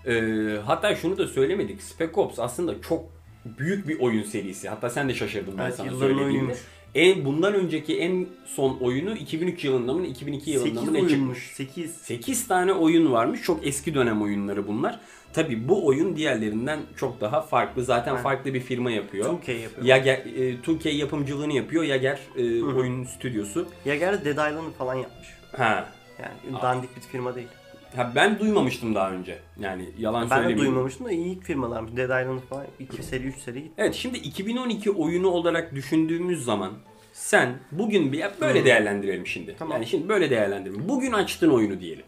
[0.06, 1.82] E, hatta şunu da söylemedik.
[1.82, 3.04] Spec Ops aslında çok
[3.44, 4.68] büyük bir oyun serisi.
[4.68, 6.54] Hatta sen de şaşırdın ben Evet, sana söylediğimde.
[6.94, 11.12] En, bundan önceki en son oyunu 2003 yılında mı 2002 yılında 8 mı ne çıkmış?
[11.12, 11.50] oyunmuş.
[11.54, 11.96] 8.
[11.96, 13.42] 8 tane oyun varmış.
[13.42, 15.00] Çok eski dönem oyunları bunlar.
[15.32, 17.84] Tabi bu oyun diğerlerinden çok daha farklı.
[17.84, 18.22] Zaten Aynen.
[18.22, 19.24] farklı bir firma yapıyor.
[19.26, 19.86] 2K yapıyor.
[19.86, 21.84] Yager, e, 2K yapımcılığını yapıyor.
[21.84, 23.68] Yager e, oyun stüdyosu.
[23.84, 25.28] Yager Dead Island falan yapmış.
[25.56, 25.88] Ha.
[26.22, 27.48] Yani dandik bir firma değil.
[27.96, 28.12] ha.
[28.14, 29.38] Ben duymamıştım daha önce.
[29.60, 30.66] Yani yalan Ben de söylemeyeyim.
[30.66, 31.96] duymamıştım da iyi firmalarmış.
[31.96, 33.74] Dead Island falan 2 seri 3 seri gitti.
[33.78, 36.72] Evet şimdi 2012 oyunu olarak düşündüğümüz zaman
[37.12, 39.56] sen bugün bir böyle değerlendirelim şimdi.
[39.58, 39.72] Tamam.
[39.76, 40.88] Yani şimdi böyle değerlendirelim.
[40.88, 42.04] Bugün açtın oyunu diyelim.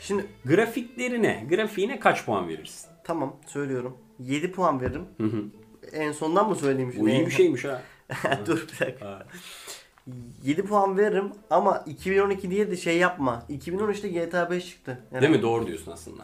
[0.00, 2.88] Şimdi Grafiklerine, grafiğine kaç puan verirsin?
[3.04, 3.96] tamam söylüyorum.
[4.18, 5.04] 7 puan veririm.
[5.92, 7.04] En sondan mı söyleyeyim şimdi?
[7.04, 7.82] Bu iyi bir şeymiş ha.
[8.46, 9.26] Dur bir dakika.
[10.44, 13.46] 7 puan veririm ama 2012 diye de şey yapma.
[13.50, 14.98] 2013'te GTA 5 çıktı.
[15.12, 15.42] Yani Değil mi?
[15.42, 16.22] Doğru diyorsun aslında.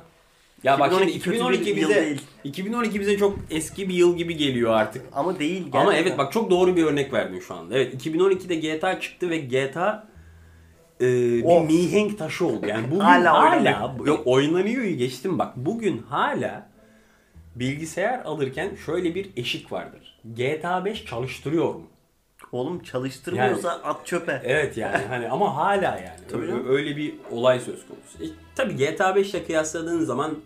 [0.65, 2.23] Ya bak şimdi 2012 kötü 2012 bir yıl bize değil.
[2.45, 5.03] 2012 bize çok eski bir yıl gibi geliyor artık.
[5.13, 5.81] Ama değil gerçekten.
[5.81, 7.75] Ama evet bak çok doğru bir örnek verdin şu anda.
[7.75, 10.09] Evet 2012'de GTA çıktı ve GTA
[11.05, 11.67] e, bir Of.
[11.67, 12.67] mihenk taşı oldu.
[12.67, 14.07] Yani bugün Hala hala, oynanıyor.
[14.07, 15.57] yok oynanıyor geçtim bak.
[15.57, 16.67] Bugün hala
[17.57, 20.21] bilgisayar alırken şöyle bir eşik vardır.
[20.25, 21.87] GTA 5 çalıştırıyor mu?
[22.53, 24.43] Oğlum çalıştırmıyorsa at çöpe.
[24.45, 26.21] Evet yani hani ama hala yani.
[26.31, 26.67] Tabii öyle, canım.
[26.69, 28.25] öyle bir olay söz konusu.
[28.25, 30.39] E, tabii GTA 5 ile kıyasladığın zaman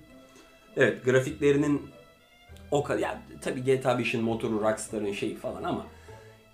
[0.76, 1.82] evet grafiklerinin
[2.70, 5.86] o kadar ya tabii GTA 5'in motoru Rockstar'ın şeyi falan ama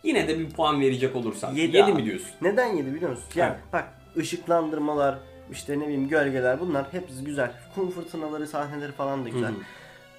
[0.05, 2.05] yine de bir puan verecek olursan 7, Yedi mi abi.
[2.05, 2.29] diyorsun?
[2.43, 3.25] Neden 7 biliyor musun?
[3.35, 3.61] Yani Evet.
[3.73, 3.85] bak
[4.17, 5.19] ışıklandırmalar,
[5.53, 7.53] işte ne bileyim gölgeler bunlar hepsi güzel.
[7.75, 9.49] Kum fırtınaları, sahneleri falan da güzel.
[9.49, 9.61] Hı hı.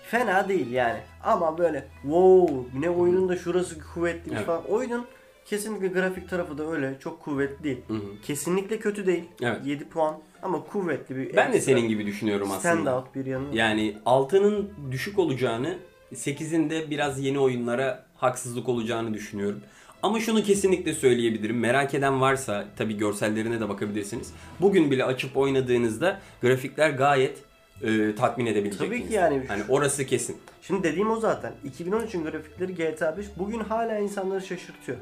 [0.04, 1.00] Fena değil yani.
[1.24, 4.46] Ama böyle wow ne oyunun da şurası kuvvetliymiş Evet.
[4.46, 4.66] falan.
[4.66, 5.06] Oyunun
[5.46, 7.78] kesinlikle grafik tarafı da öyle çok kuvvetli değil.
[7.88, 8.22] Hı hı.
[8.24, 9.24] Kesinlikle kötü değil.
[9.42, 9.66] Evet.
[9.66, 12.98] 7 puan ama kuvvetli bir Ben de senin gibi düşünüyorum stand aslında.
[12.98, 13.48] out bir yanı.
[13.50, 13.54] var.
[13.54, 15.78] Yani 6'nın düşük olacağını,
[16.14, 19.62] 8'in de biraz yeni oyunlara haksızlık olacağını düşünüyorum.
[20.04, 21.60] Ama şunu kesinlikle söyleyebilirim.
[21.60, 24.34] Merak eden varsa tabi görsellerine de bakabilirsiniz.
[24.62, 27.38] Bugün bile açıp oynadığınızda grafikler gayet
[27.84, 28.80] e, tatmin edebilecek.
[28.80, 29.44] Tabii ki yani.
[29.48, 30.38] Hani orası kesin.
[30.62, 31.54] Şimdi dediğim o zaten.
[31.80, 34.98] 2013'ün grafikleri GTA 5 bugün hala insanları şaşırtıyor.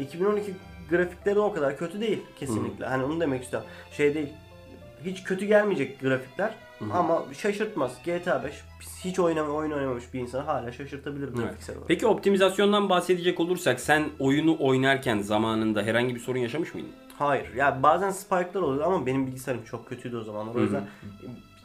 [0.00, 0.54] 2012
[0.90, 2.86] grafikleri de o kadar kötü değil kesinlikle.
[2.86, 3.68] Hani onu demek istiyorum.
[3.96, 4.28] Şey değil.
[5.04, 6.54] Hiç kötü gelmeyecek grafikler
[6.92, 7.92] ama şaşırtmaz.
[8.04, 8.54] GTA 5
[9.04, 11.88] hiç oynama, oyun oynamamış bir insanı hala şaşırtabilir grafiksel olarak.
[11.88, 16.90] Peki optimizasyondan bahsedecek olursak sen oyunu oynarken zamanında herhangi bir sorun yaşamış mıydın?
[17.18, 17.54] Hayır.
[17.54, 20.54] Ya bazen spike'lar oluyor ama benim bilgisayarım çok kötüydü o zamanlar.
[20.54, 20.84] O yüzden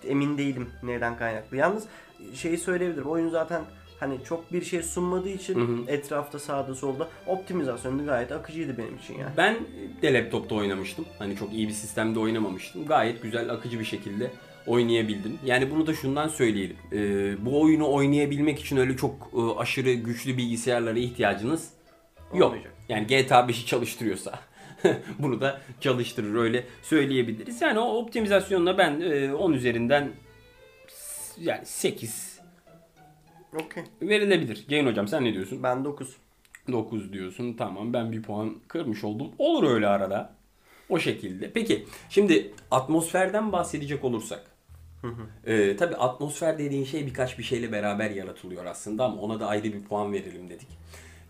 [0.04, 1.58] emin değilim neden kaynaklı.
[1.58, 1.88] Yalnız
[2.34, 3.08] şeyi söyleyebilirim.
[3.10, 3.62] Oyun zaten
[4.00, 9.32] hani çok bir şey sunmadığı için etrafta sağda solda optimizasyonu gayet akıcıydı benim için yani.
[9.38, 9.56] Ben
[10.02, 11.06] de laptopta oynamıştım.
[11.20, 12.86] Hani çok iyi bir sistemde oynamamıştım.
[12.86, 14.32] Gayet güzel, akıcı bir şekilde
[14.68, 15.40] oynayabildim.
[15.46, 16.78] Yani bunu da şundan söyleyelim.
[16.92, 21.70] Ee, bu oyunu oynayabilmek için öyle çok e, aşırı güçlü bilgisayarlara ihtiyacınız
[22.34, 22.48] yok.
[22.48, 22.74] Olmayacak.
[22.90, 24.40] Yani GTA 5'i çalıştırıyorsa
[25.20, 27.62] bunu da çalıştırır öyle söyleyebiliriz.
[27.62, 30.12] Yani o optimizasyonla ben e, 10 üzerinden
[31.38, 32.27] yani 8
[33.56, 33.84] Okey.
[34.02, 34.66] verilebilir.
[34.70, 35.64] Ceyhun hocam sen ne diyorsun?
[35.64, 36.16] Ben 9.
[36.72, 37.54] 9 diyorsun.
[37.54, 39.28] Tamam ben bir puan kırmış oldum.
[39.38, 40.34] Olur öyle arada.
[40.90, 41.52] O şekilde.
[41.54, 44.44] Peki şimdi atmosferden bahsedecek olursak.
[45.46, 49.64] Ee, tabii atmosfer dediğin şey birkaç bir şeyle beraber yaratılıyor aslında ama ona da ayrı
[49.64, 50.68] bir puan verelim dedik.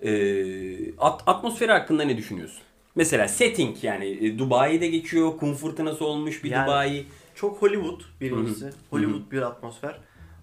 [0.01, 2.61] Ee, at- atmosferi hakkında ne düşünüyorsun?
[2.95, 7.05] Mesela setting yani e, Dubai'de geçiyor, kum fırtınası olmuş bir Yani- Dubai.
[7.35, 8.69] Çok Hollywood birincisi.
[8.89, 9.99] Hollywood bir atmosfer.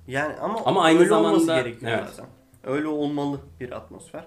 [0.06, 2.08] Yani ama, Ama aynı öyle olması zamanda- gerekiyor evet.
[2.10, 2.26] zaten.
[2.64, 4.24] Öyle olmalı bir atmosfer.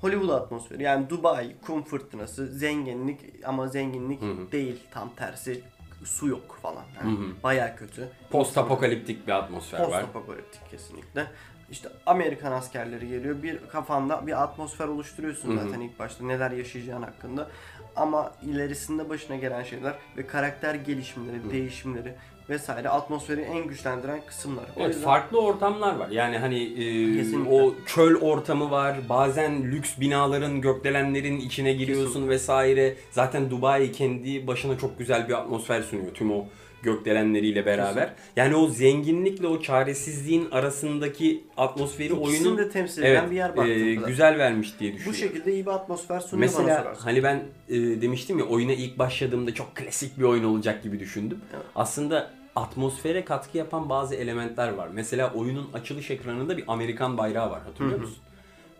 [0.00, 0.82] Hollywood atmosferi.
[0.82, 4.80] Yani Dubai, kum fırtınası, zenginlik ama zenginlik değil.
[4.90, 5.62] Tam tersi
[6.04, 6.84] su yok falan.
[7.04, 8.08] Yani Bayağı kötü.
[8.30, 10.02] Post apokaliptik bir atmosfer Post var.
[10.02, 11.26] apokaliptik kesinlikle.
[11.70, 13.42] İşte Amerikan askerleri geliyor.
[13.42, 17.48] Bir kafanda bir atmosfer oluşturuyorsun zaten ilk başta neler yaşayacağın hakkında.
[17.96, 22.14] Ama ilerisinde başına gelen şeyler ve karakter gelişimleri, değişimleri
[22.50, 24.64] vesaire atmosferi en güçlendiren kısımlar.
[24.76, 26.08] O Evet, yüzden farklı ortamlar var.
[26.10, 27.50] Yani hani e, Kesinlikle.
[27.62, 28.96] o çöl ortamı var.
[29.08, 32.30] Bazen lüks binaların, gökdelenlerin içine giriyorsun Kesinlikle.
[32.34, 32.94] vesaire.
[33.10, 36.44] Zaten Dubai kendi başına çok güzel bir atmosfer sunuyor tüm o
[36.82, 38.14] gökdelenleriyle beraber.
[38.36, 43.94] Yani o zenginlikle o çaresizliğin arasındaki atmosferi İkisini oyunun de temsil eden bir yer e,
[43.94, 45.20] güzel vermiş diye bu düşünüyorum.
[45.20, 47.02] şekilde iyi bir atmosfer sunuyor bana Mesela sorarsan.
[47.04, 47.36] hani ben
[47.68, 51.38] e, demiştim ya oyuna ilk başladığımda çok klasik bir oyun olacak gibi düşündüm.
[51.54, 51.64] Evet.
[51.74, 52.30] Aslında
[52.62, 54.88] atmosfere katkı yapan bazı elementler var.
[54.92, 58.18] Mesela oyunun açılış ekranında bir Amerikan bayrağı var hatırlıyor musun?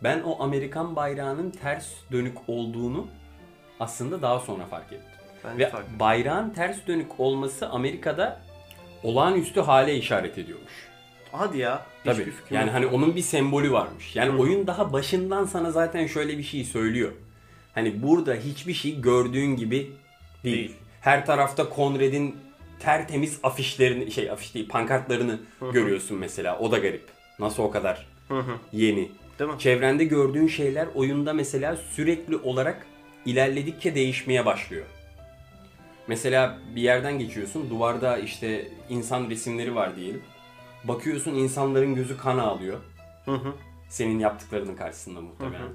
[0.03, 3.07] Ben o Amerikan bayrağının ters dönük olduğunu
[3.81, 5.09] aslında daha sonra fark ettim.
[5.45, 8.41] Ben Ve fark- bayrağın ters dönük olması Amerika'da
[9.03, 10.88] olağanüstü hale işaret ediyormuş.
[11.33, 11.83] Hadi ya.
[12.05, 12.21] Tabii.
[12.21, 12.75] hiçbir Yani yok.
[12.75, 14.17] hani onun bir sembolü varmış.
[14.17, 14.38] Yani Hı.
[14.38, 17.12] oyun daha başından sana zaten şöyle bir şey söylüyor.
[17.75, 19.77] Hani burada hiçbir şey gördüğün gibi
[20.45, 20.57] değil.
[20.57, 20.77] Değil.
[21.01, 22.37] Her tarafta Conrad'in
[22.81, 25.38] tertemiz afişlerini, şey afiş değil, pankartlarını
[25.73, 26.59] görüyorsun mesela.
[26.59, 27.05] O da garip.
[27.38, 28.53] Nasıl o kadar Hı hı.
[28.73, 29.11] yeni.
[29.38, 29.59] Değil mi?
[29.59, 32.87] Çevrende gördüğün şeyler oyunda mesela sürekli olarak
[33.27, 34.87] ilerledikçe değişmeye başlıyor.
[36.09, 40.23] Mesela bir yerden geçiyorsun, duvarda işte insan resimleri var diyelim.
[40.85, 42.79] Bakıyorsun insanların gözü kan ağlıyor.
[43.25, 43.53] Hı hı.
[43.88, 45.69] Senin yaptıklarının karşısında muhtemelen.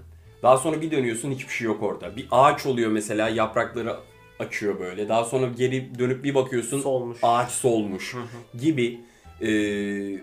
[0.43, 2.15] Daha sonra bir dönüyorsun hiçbir şey yok orada.
[2.15, 3.95] Bir ağaç oluyor mesela yaprakları
[4.45, 5.09] açıyor böyle.
[5.09, 7.17] Daha sonra geri dönüp bir bakıyorsun Solmuş.
[7.23, 8.15] ağaç solmuş
[8.61, 8.99] gibi
[9.41, 9.47] e,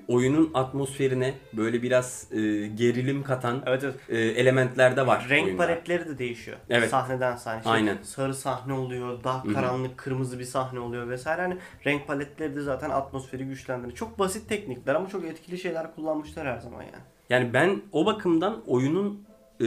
[0.08, 3.94] oyunun atmosferine böyle biraz e, gerilim katan Evet evet.
[4.08, 5.62] e, elementler de var Renk oyunda.
[5.62, 6.56] paletleri de değişiyor.
[6.70, 6.90] Evet.
[6.90, 7.58] Sahneden sahne.
[7.58, 7.98] İşte Aynen.
[8.02, 11.42] Sarı sahne oluyor, daha karanlık kırmızı bir sahne oluyor vesaire.
[11.42, 11.56] Hani
[11.86, 13.96] renk paletleri de zaten atmosferi güçlendiriyor.
[13.96, 17.02] Çok basit teknikler ama çok etkili şeyler kullanmışlar her zaman yani.
[17.30, 19.22] Yani ben o bakımdan oyunun
[19.60, 19.66] e,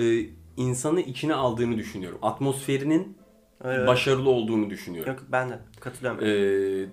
[0.57, 2.19] insanı içine aldığını düşünüyorum.
[2.21, 3.17] Atmosferinin
[3.63, 3.87] Evet.
[3.87, 5.13] başarılı olduğunu düşünüyorum.
[5.13, 6.19] Yok ben de katılıyorum.
[6.23, 6.89] Ee,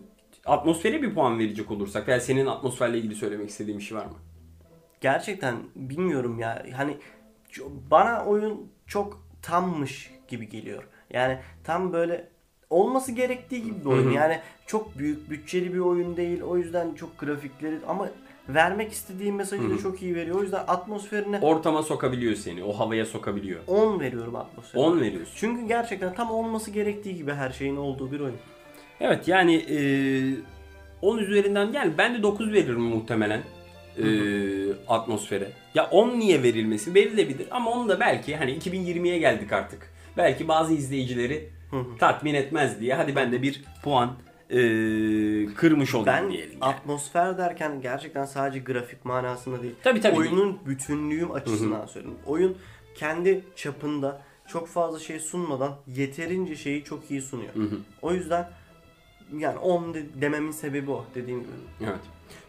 [0.46, 4.16] atmosfere bir puan verecek olursak veya senin atmosferle ilgili söylemek istediğin bir şey var mı?
[5.00, 6.66] Gerçekten bilmiyorum ya.
[6.76, 6.96] Hani
[7.90, 10.84] bana oyun çok tammış gibi geliyor.
[11.10, 12.28] Yani tam böyle
[12.70, 14.10] olması gerektiği gibi bir oyun.
[14.10, 16.42] Yani çok büyük bütçeli bir oyun değil.
[16.42, 18.08] O yüzden çok grafikleri ama
[18.54, 20.36] vermek istediği mesajı da çok iyi veriyor.
[20.36, 23.60] O yüzden atmosferine Ortama sokabiliyor seni, o havaya sokabiliyor.
[23.66, 24.86] 10 veriyorum atmosferine.
[24.86, 25.34] 10 veriyorsun.
[25.36, 28.36] Çünkü gerçekten tam olması gerektiği gibi her şeyin olduğu bir oyun.
[29.00, 29.78] Evet yani e,
[31.02, 33.40] 10 üzerinden yani ben de 9 veririm muhtemelen
[33.98, 34.06] e,
[34.88, 35.48] atmosfere.
[35.74, 39.90] Ya 10 niye verilmesi verilebilir ama onu da belki hani 2020'ye geldik artık.
[40.16, 41.48] Belki bazı izleyicileri
[41.98, 44.10] tatmin etmez diye hadi ben de bir puan
[44.50, 46.52] e, kırmış olayım Ben diyelim.
[46.62, 46.64] yani.
[46.74, 49.74] atmosfer derken gerçekten sadece grafik manasında değil.
[49.82, 50.16] Tabii, tabii.
[50.16, 52.20] Oyunun bütünlüğüm açısından söylüyorum.
[52.26, 52.56] Oyun
[52.94, 57.50] kendi çapında çok fazla şey sunmadan yeterince şeyi çok iyi sunuyor.
[58.02, 58.50] O yüzden
[59.38, 61.50] yani 10 de- dememin sebebi o dediğim gibi.
[61.80, 62.00] Evet.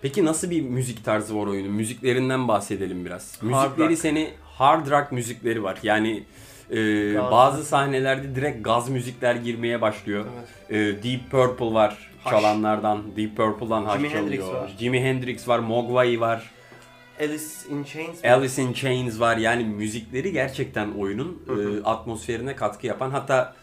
[0.02, 1.72] Peki nasıl bir müzik tarzı var oyunun?
[1.72, 3.42] Müziklerinden bahsedelim biraz.
[3.44, 4.00] Hard Müzikleri rock.
[4.00, 5.80] seni hard rock müzikleri var.
[5.84, 6.24] Yani
[6.72, 7.32] e, Gaz.
[7.32, 10.26] bazı sahnelerde direkt gaz müzikler girmeye başlıyor.
[10.70, 12.32] E, Deep Purple var Haş.
[12.32, 13.04] çalanlardan.
[13.18, 14.62] Deep Purple'dan haş Jimi Hendrix çalıyor.
[14.62, 14.72] var.
[14.80, 16.50] Jimi Hendrix var, Mogwai var.
[17.20, 19.38] Alice in Chains Alice in Chains var.
[19.38, 23.54] Yani müzikleri gerçekten oyunun e, atmosferine katkı yapan hatta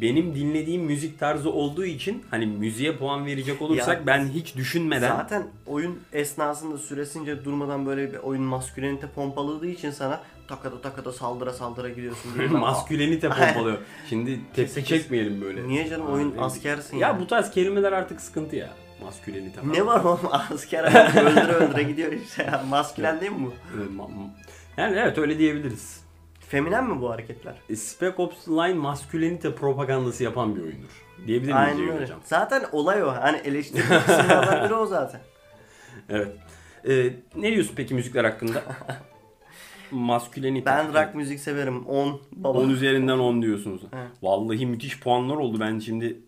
[0.00, 5.16] benim dinlediğim müzik tarzı olduğu için hani müziğe puan verecek olursak Ya, ben hiç düşünmeden
[5.16, 11.52] Zaten oyun esnasında süresince durmadan böyle bir oyun maskülenite pompaladığı için sana takada takada saldıra
[11.52, 12.34] saldıra gidiyorsun.
[12.38, 13.78] diye ben- maskülenite pompalıyor.
[14.08, 15.68] Şimdi tepki Kesin, çekmeyelim böyle.
[15.68, 17.20] Niye canım oyun askersin Ya ya.
[17.20, 18.70] bu tarz kelimeler artık sıkıntı ya.
[19.02, 19.72] Maskülenite falan.
[19.74, 22.62] Ne var oğlum asker adam öldüre öldüre gidiyor işte ya.
[22.68, 23.52] Maskülen değil mi bu?
[24.02, 24.28] Ma- ma-
[24.76, 26.00] Yani evet öyle diyebiliriz.
[26.48, 27.54] Feminen mi bu hareketler?
[27.70, 31.04] E, Spec Ops Line maskülenite propagandası yapan bir oyundur.
[31.26, 32.04] Diyebilir miyiz Aynen Ceyhun öyle.
[32.04, 32.20] hocam?
[32.24, 33.08] Zaten olay o.
[33.08, 35.20] Hani eleştiri kısımlardan biri o zaten.
[36.08, 36.28] Evet.
[36.88, 38.62] E, ne diyorsun peki müzikler hakkında?
[39.90, 40.66] Maskülenite.
[40.66, 41.86] Ben rock müzik severim.
[41.86, 42.58] 10 baba.
[42.58, 43.82] 10 üzerinden 10 diyorsunuz.
[43.92, 44.08] Evet.
[44.22, 45.60] Vallahi müthiş puanlar oldu.
[45.60, 46.20] Ben şimdi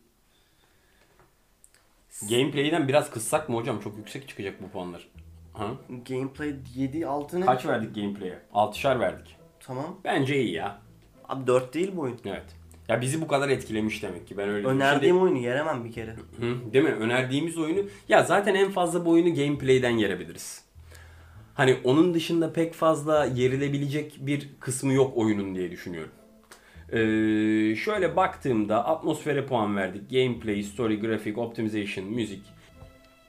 [2.31, 3.81] Gameplay'den biraz kıssak mı hocam?
[3.81, 5.09] Çok yüksek çıkacak bu puanlar.
[5.53, 5.71] Ha?
[6.09, 7.47] Gameplay 7 6 ne?
[7.47, 8.39] Kaç verdik gameplay'e?
[8.55, 9.37] 6'şar verdik.
[9.61, 9.97] Tamam.
[10.05, 10.79] Bence iyi ya.
[11.29, 12.19] Abi 4 değil bu oyun.
[12.25, 12.45] Evet.
[12.89, 14.37] Ya bizi bu kadar etkilemiş demek ki.
[14.37, 14.67] Ben öyle.
[14.67, 16.17] Önerdiğim oyunu yeremem bir kere.
[16.41, 16.91] Hı, değil mi?
[16.91, 20.65] Önerdiğimiz oyunu ya zaten en fazla bu oyunu gameplay'den yerebiliriz.
[21.59, 26.13] Hani onun dışında pek fazla yerilebilecek bir kısmı yok oyunun diye düşünüyorum.
[26.93, 30.11] Ee, şöyle baktığımda atmosfere puan verdik.
[30.11, 32.43] Gameplay, story, grafik, optimization, müzik.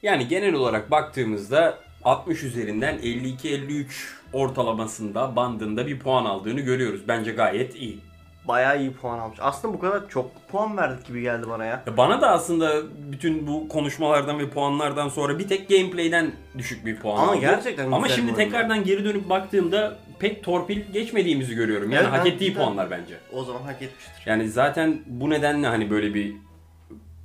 [0.03, 3.85] Yani genel olarak baktığımızda 60 üzerinden 52-53
[4.33, 7.01] ortalamasında bandında bir puan aldığını görüyoruz.
[7.07, 7.99] Bence gayet iyi.
[8.49, 9.37] Bayağı iyi puan almış.
[9.41, 11.83] Aslında bu kadar çok puan verdik gibi geldi bana ya.
[11.87, 12.81] Ya Bana da aslında
[13.11, 17.39] bütün bu konuşmalardan ve puanlardan sonra bir tek gameplay'den düşük bir puan Ama aldı.
[17.41, 21.91] gerçekten Ama güzel şimdi bir oyun tekrardan geri dönüp baktığımda pek torpil geçmediğimizi görüyorum.
[21.91, 23.17] Yani Evet, hak ben- ettiği ben- puanlar bence.
[23.33, 24.23] O zaman hak etmiştir.
[24.25, 26.35] Yani zaten bu nedenle hani böyle bir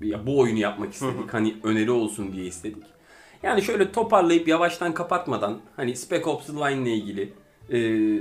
[0.00, 1.34] ya bu oyunu yapmak istedik.
[1.34, 2.82] Hani öneri olsun diye istedik.
[3.42, 7.32] Yani şöyle toparlayıp yavaştan kapatmadan hani Spec Ops The Line ile ilgili
[7.70, 7.78] e,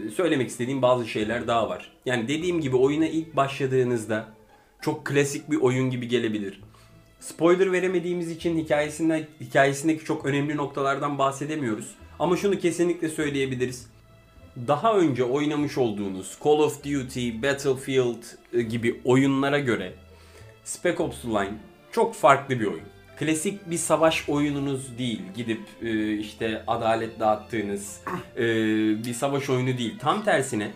[0.10, 1.92] söylemek istediğim bazı şeyler daha var.
[2.06, 4.28] Yani dediğim gibi oyuna ilk başladığınızda
[4.82, 6.62] çok klasik bir oyun gibi gelebilir.
[7.20, 11.96] Spoiler veremediğimiz için hikayesinden hikayesindeki çok önemli noktalardan bahsedemiyoruz.
[12.20, 13.88] Ama şunu kesinlikle söyleyebiliriz.
[14.68, 19.94] Daha önce oynamış olduğunuz Call of Duty, Battlefield e, gibi oyunlara göre
[20.64, 21.54] Spec Ops The Line
[21.92, 22.93] çok farklı bir oyun.
[23.20, 25.22] Klasik bir savaş oyununuz değil.
[25.36, 28.00] Gidip e, işte adalet dağıttığınız
[28.38, 28.44] e,
[29.06, 30.00] bir savaş oyunu değil.
[30.00, 30.72] Tam tersine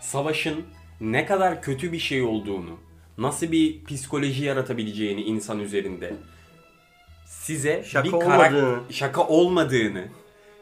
[0.00, 0.64] savaşın
[1.00, 2.78] ne kadar kötü bir şey olduğunu,
[3.18, 6.14] nasıl bir psikoloji yaratabileceğini insan üzerinde
[7.26, 8.80] size Şaka bir karak- olmadığını.
[8.92, 10.04] şaka olmadığını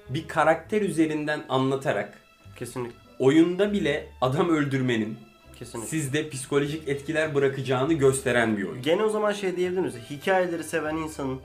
[0.08, 2.18] bir karakter üzerinden anlatarak
[2.56, 2.96] Kesinlikle.
[3.18, 5.18] oyunda bile adam öldürmenin
[5.58, 5.88] Kesinlikle.
[5.90, 8.82] sizde psikolojik etkiler bırakacağını gösteren bir oyun.
[8.82, 9.94] Gene o zaman şey diyebilir miyiz?
[10.10, 11.40] Hikayeleri seven insanın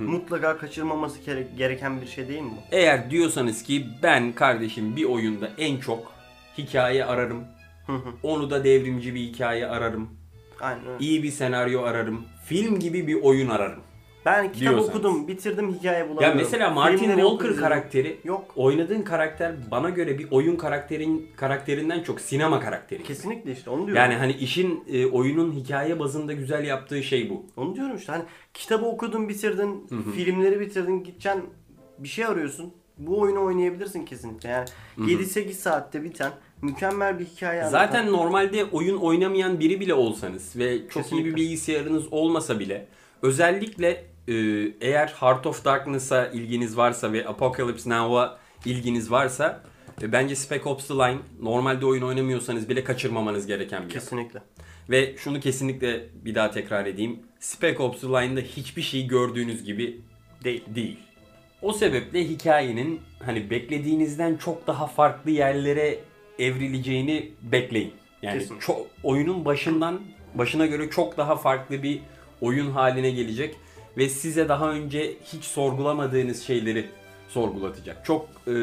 [0.00, 2.60] mutlaka kaçırmaması gere- gereken bir şey değil mi bu?
[2.76, 6.12] Eğer diyorsanız ki ben kardeşim bir oyunda en çok
[6.58, 7.44] hikaye ararım.
[7.86, 8.08] Hı hı.
[8.22, 10.08] Onu da devrimci bir hikaye ararım.
[10.60, 12.24] Aynen iyi bir senaryo ararım.
[12.44, 13.80] Film gibi bir oyun ararım.
[14.26, 14.88] Ben kitap diyorsanız.
[14.88, 16.36] okudum, bitirdim hikaye Ya bulamıyorum.
[16.38, 18.44] mesela Martin Filmleri Walker karakteri Yok.
[18.56, 23.02] oynadığın karakter bana göre bir oyun karakterin karakterinden çok sinema karakteri.
[23.02, 23.96] Kesinlikle işte onu diyorum.
[23.96, 27.46] Yani hani işin e, oyunun hikaye bazında güzel yaptığı şey bu.
[27.56, 31.44] Onu diyorum işte hani kitabı okudun bitirdin, filmleri bitirdin, gideceksin
[31.98, 32.72] bir şey arıyorsun.
[32.98, 34.48] Bu oyunu oynayabilirsin kesinlikle.
[34.48, 36.30] Yani 7-8 saatte biten
[36.62, 41.30] mükemmel bir hikaye anlatan- Zaten normalde oyun oynamayan biri bile olsanız ve çok iyi Kesinlikle.
[41.30, 42.86] bir bilgisayarınız olmasa bile
[43.22, 44.04] özellikle
[44.80, 49.62] eğer Heart of Darkness'a ilginiz varsa ve Apocalypse Now'a ilginiz varsa
[50.02, 54.42] e, bence Spec Ops The Line normalde oyun oynamıyorsanız bile kaçırmamanız gereken bir kesinlikle.
[54.90, 57.20] Ve şunu kesinlikle bir daha tekrar edeyim.
[57.40, 60.00] Spec Ops The Line'da hiçbir şey gördüğünüz gibi
[60.44, 60.64] Değil.
[60.74, 60.98] değil.
[61.62, 65.98] O sebeple hikayenin hani beklediğinizden çok daha farklı yerlere
[66.38, 67.92] evrileceğini bekleyin.
[68.22, 70.00] Yani çok oyunun başından
[70.34, 72.00] başına göre çok daha farklı bir
[72.40, 73.56] oyun haline gelecek
[73.96, 76.88] ve size daha önce hiç sorgulamadığınız şeyleri
[77.28, 78.04] sorgulatacak.
[78.04, 78.54] Çok e,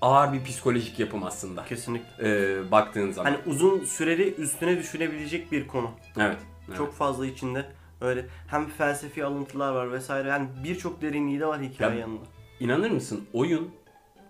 [0.00, 1.64] ağır bir psikolojik yapım aslında.
[1.64, 2.06] Kesinlikle.
[2.22, 3.30] E, baktığın zaman.
[3.30, 5.90] Hani uzun süreli üstüne düşünebilecek bir konu.
[6.16, 6.38] evet.
[6.68, 6.76] evet.
[6.78, 7.66] Çok fazla içinde
[8.00, 10.28] öyle hem felsefi alıntılar var vesaire.
[10.28, 12.24] Yani birçok derinliği de var hikaye Ya- yanında.
[12.60, 13.24] İnanır mısın?
[13.32, 13.70] Oyun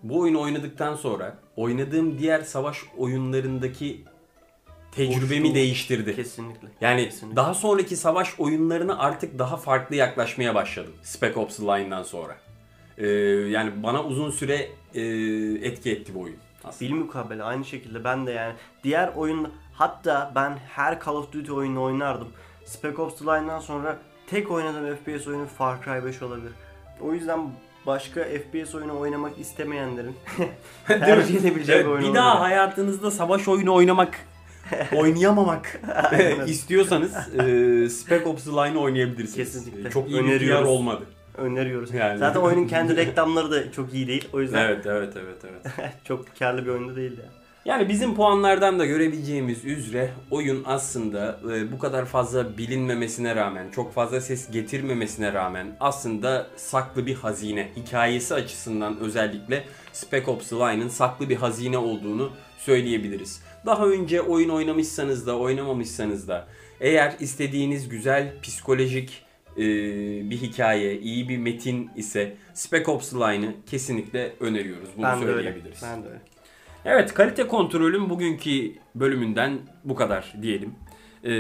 [0.03, 4.05] bu oyunu oynadıktan sonra oynadığım diğer savaş oyunlarındaki
[4.97, 5.55] tecrübemi Boşluğu.
[5.55, 6.17] değiştirdi.
[6.17, 6.69] Kesinlikle.
[6.81, 7.37] Yani Kesinlikle.
[7.37, 10.93] daha sonraki savaş oyunlarına artık daha farklı yaklaşmaya başladım.
[11.03, 12.37] Spec Ops The Line'dan sonra.
[12.99, 13.07] Ee,
[13.51, 15.03] yani bana uzun süre e,
[15.69, 16.37] etki etti bu oyun.
[16.65, 16.91] Aslında.
[16.91, 18.55] Bilmukabele aynı şekilde ben de yani
[18.85, 22.29] diğer oyun hatta ben her Call of Duty oyunu oynardım.
[22.65, 26.53] Spec Ops The Line'dan sonra tek oynadığım FPS oyunu Far Cry 5 olabilir.
[27.01, 27.41] O yüzden
[27.87, 30.17] başka FPS oyunu oynamak istemeyenlerin
[30.87, 32.43] tercih edebileceği Evet, bir oyun bir daha olabilir.
[32.51, 34.19] hayatınızda savaş oyunu oynamak
[34.97, 35.81] oynayamamak
[36.47, 39.37] istiyorsanız e, Spec Ops The Line'ı oynayabilirsiniz.
[39.37, 39.91] Kesinlikle.
[39.91, 40.49] Çok iyi bir.
[40.49, 41.05] PR olmadı.
[41.39, 41.95] Öneriyoruz.
[41.95, 42.19] Yani.
[42.19, 44.29] Zaten oyunun kendi reklamları da çok iyi değil.
[44.33, 45.93] O yüzden Evet evet evet evet.
[46.05, 47.25] çok karlı bir oyunda değil ya.
[47.67, 53.95] Yani bizim puanlardan da görebileceğimiz üzere oyun aslında e, bu kadar fazla bilinmemesine rağmen, çok
[53.95, 57.69] fazla ses getirmemesine rağmen aslında saklı bir hazine.
[57.77, 63.43] Hikayesi açısından özellikle Spec Ops The Line'ın saklı bir hazine olduğunu söyleyebiliriz.
[63.67, 66.49] Daha önce oyun oynamışsanız da oynamamışsanız da
[66.81, 69.23] eğer istediğiniz güzel psikolojik
[69.57, 69.63] e,
[70.31, 74.89] bir hikaye, iyi bir metin ise Spec Ops The Line'ı kesinlikle öneriyoruz.
[74.97, 75.33] Bunu Ben de öyle.
[75.35, 75.81] söyleyebiliriz.
[75.83, 76.21] Ben de öyle.
[76.85, 80.75] Evet kalite kontrolün bugünkü bölümünden bu kadar diyelim.
[81.25, 81.31] Ee,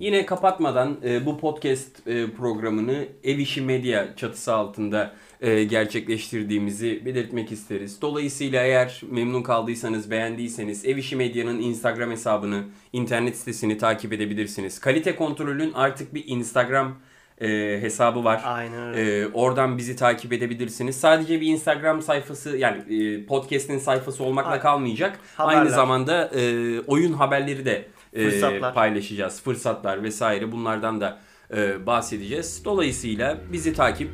[0.00, 7.52] yine kapatmadan e, bu podcast e, programını Ev İşi Medya çatısı altında e, gerçekleştirdiğimizi belirtmek
[7.52, 8.02] isteriz.
[8.02, 14.80] Dolayısıyla eğer memnun kaldıysanız, beğendiyseniz Ev İşi Medya'nın Instagram hesabını, internet sitesini takip edebilirsiniz.
[14.80, 16.96] Kalite kontrolün artık bir Instagram
[17.40, 17.48] e,
[17.80, 18.42] hesabı var.
[18.44, 19.20] Aynen öyle.
[19.20, 20.96] Ee, oradan bizi takip edebilirsiniz.
[20.96, 24.62] Sadece bir Instagram sayfası yani e, podcast'in sayfası olmakla Aynen.
[24.62, 25.18] kalmayacak.
[25.36, 25.60] Haberler.
[25.60, 28.74] Aynı zamanda e, oyun haberleri de e, Fırsatlar.
[28.74, 29.42] paylaşacağız.
[29.42, 31.18] Fırsatlar vesaire bunlardan da
[31.56, 32.62] e, bahsedeceğiz.
[32.64, 34.10] Dolayısıyla bizi takip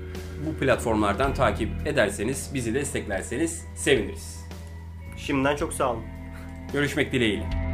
[0.47, 4.45] bu platformlardan takip ederseniz, bizi desteklerseniz seviniriz.
[5.17, 6.03] Şimdiden çok sağ olun.
[6.73, 7.74] Görüşmek dileğiyle.